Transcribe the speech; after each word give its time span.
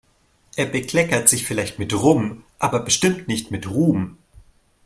Er 0.55 0.65
bekleckert 0.65 1.29
sich 1.29 1.45
vielleicht 1.45 1.77
mit 1.77 1.93
Rum, 1.93 2.43
aber 2.57 2.79
bestimmt 2.79 3.27
nicht 3.27 3.51
mit 3.51 3.69
Ruhm. 3.69 4.17